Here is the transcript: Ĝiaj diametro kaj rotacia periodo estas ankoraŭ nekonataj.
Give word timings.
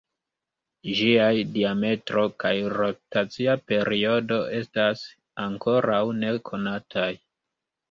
Ĝiaj 0.99 1.35
diametro 1.57 2.23
kaj 2.45 2.53
rotacia 2.77 3.55
periodo 3.73 4.41
estas 4.63 5.07
ankoraŭ 5.47 6.03
nekonataj. 6.25 7.09